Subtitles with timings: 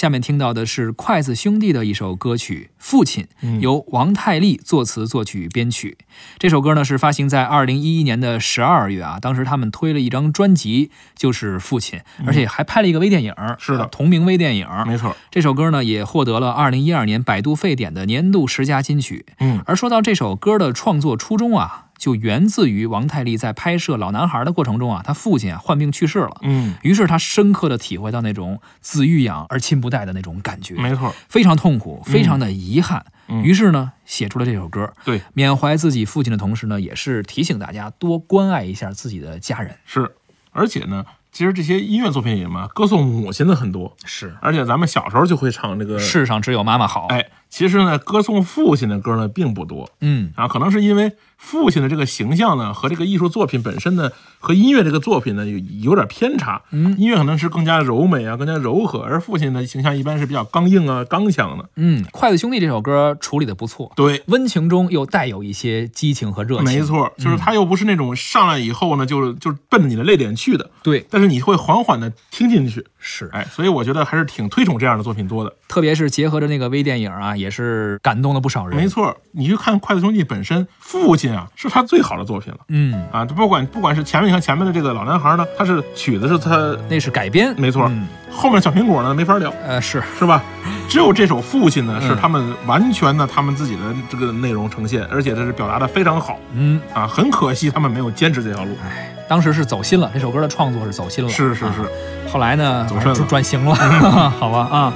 [0.00, 5.98] 下面听到的是筷子兄弟的一首歌曲《父亲》，嗯由王太利作词、作曲、编曲。
[6.38, 14.66] 这首歌呢是发行在二零一一年的十二月啊，当时他们推了一张专辑，就是《父亲》，而且还拍了一个微电影，嗯是的同名微电影。
[14.86, 19.26] 没错，这首歌呢也获得了二零一二年百度沸点的年度十佳金曲。
[19.38, 26.38] 嗯，而说到这首歌的创作初衷啊，就源自于王太利在拍摄《老男孩》的过程中啊，他父亲啊患病去世了。
[26.40, 33.04] 嗯，于是他深刻的体会到那种子欲养而亲不待的那种感觉，没错，非常痛苦，非常的遗憾。
[33.28, 39.76] 嗯于是呢，写出了这首歌，对，缅怀自己父亲的同时呢，也是提醒大家多关爱一下自己的家人。
[39.84, 40.16] 是，
[40.50, 47.06] 而且呢，其实这些音乐作品里嘛，歌颂母亲的很多，是，而且咱们小时候就会唱这个，世上只有妈妈好。
[47.10, 64.22] 哎，其实呢，歌颂父亲的歌呢并不多嗯，啊，可能是因为父亲的这个形象呢和这个艺术作品本身呢和音乐这个作品呢有有点偏差，嗯音乐可能是更加柔美啊，更加柔和，而父亲的形象一般是比较刚硬啊、刚强的，嗯，筷子兄弟这首歌处理的不错，对。
[64.26, 66.64] 温情中又带有一些激情和热情。
[66.64, 75.52] 没，错，就是他又不是那种上来以后呢，就就奔着你的泪点去的，对，但是你会缓缓的听进去，是，哎，所以我觉得还是挺推崇这样的作品多的。
[75.68, 78.76] 特别是结合着那个微电影啊，也是感动了不少人。
[78.76, 82.58] 没，错，你去看《筷子兄弟》本身，父亲啊是他最好的作品了。
[82.68, 83.24] 嗯，啊！
[83.24, 87.86] 不管不管是前面你看前面的这个老男孩呢，他是曲子是他，那是改编，没错。
[87.88, 88.06] 嗯。
[88.30, 90.42] 后面小苹果呢没法聊，呃，是，是吧？
[90.88, 92.08] 只有这首父亲呢嗯。
[92.08, 96.38] 是他们完全的他们自己的这个内容呈现，而且这是表达的非常好。
[96.54, 97.06] 嗯，啊！
[97.06, 98.76] 很可惜他们没有坚持这条路。
[98.84, 101.64] 哎，当时是走心了，这首歌的创作是走心了，啊是是。
[101.72, 103.74] 是，后来呢，转转型了，
[104.38, 104.92] 好吧啊，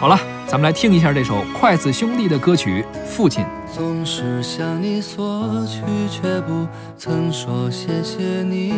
[0.00, 0.18] 好了，
[0.52, 3.42] 咱们来听一下这首筷子兄弟的歌曲《父亲》。
[3.74, 8.74] 总是向你索取，却不曾说谢谢你。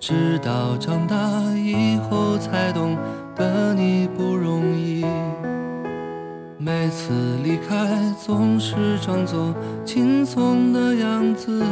[0.00, 1.16] 直到长大
[1.54, 2.98] 以后才懂
[3.36, 5.06] 得你不容易。
[6.58, 7.12] 每次
[7.44, 7.88] 离开
[8.20, 11.62] 总是装作轻松的样子，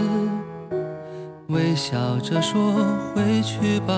[1.48, 2.72] 微笑着说
[3.12, 3.92] 回去吧，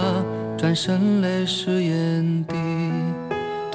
[0.57, 2.57] 转身泪湿眼底。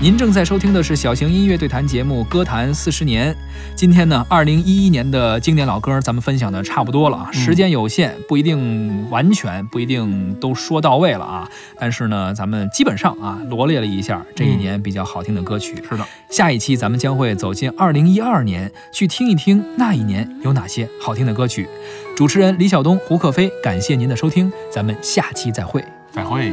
[0.00, 3.34] 您正在收听的是小型音乐对谈节目《歌坛四十年》。
[3.74, 11.50] 今天呢，二零一一年的经典老歌，咱们分享的差不多了啊，时间有限，不一定完全，不一定都说到位了啊。
[11.80, 15.74] 但是呢，咱们基本上啊，罗列了一下这一年比较好听的歌曲。
[15.90, 21.68] 是的，下一期咱们将会走进二零一二年，去听一听那一年有哪些好听的歌曲。
[22.16, 25.84] 主持人李晓东、胡可飞，感谢您的收听，咱们下期再会。
[26.12, 26.52] 再会。